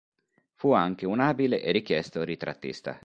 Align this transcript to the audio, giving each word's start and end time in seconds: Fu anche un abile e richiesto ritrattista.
Fu 0.55 0.71
anche 0.71 1.05
un 1.05 1.19
abile 1.19 1.61
e 1.61 1.71
richiesto 1.71 2.23
ritrattista. 2.23 2.99